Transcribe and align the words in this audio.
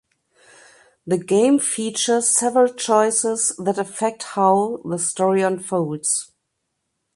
The 1.05 1.19
game 1.19 1.59
features 1.59 2.27
several 2.27 2.73
choices 2.73 3.55
that 3.63 3.77
affect 3.77 4.23
how 4.23 4.81
the 4.83 4.97
story 4.97 5.43
unfolds. 5.43 6.31